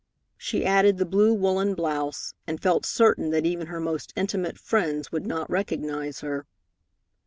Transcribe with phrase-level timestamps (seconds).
[0.35, 5.11] She added the blue woollen blouse, and felt certain that even her most intimate friends
[5.11, 6.47] would not recognize her.